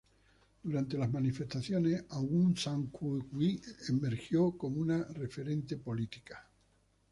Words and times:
Durante 0.63 0.97
las 0.97 1.11
manifestaciones, 1.13 2.05
Aung 2.09 2.57
San 2.57 2.91
Suu 2.91 3.21
Kyi 3.29 3.61
emergió 3.89 4.57
como 4.57 4.77
una 4.81 5.03
referente 5.13 5.77
política. 5.77 6.43